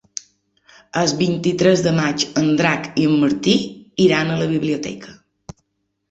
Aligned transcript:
El 0.99 1.11
vint-i-tres 1.17 1.83
de 1.87 1.91
maig 1.97 2.23
en 2.41 2.47
Drac 2.61 2.87
i 3.01 3.03
en 3.09 3.13
Martí 3.25 3.53
iran 4.07 4.31
a 4.33 4.39
la 4.39 4.47
biblioteca. 4.55 5.13